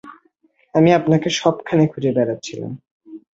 [0.75, 2.71] আমি আপনাকে সবখানে খুঁজে বেড়াচ্ছিলাম।